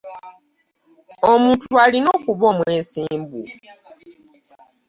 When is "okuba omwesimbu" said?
2.17-3.41